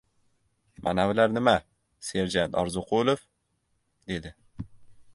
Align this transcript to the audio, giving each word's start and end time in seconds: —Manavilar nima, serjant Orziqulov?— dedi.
—Manavilar 0.87 1.35
nima, 1.35 1.53
serjant 2.09 2.59
Orziqulov?— 2.65 3.25
dedi. 4.15 4.37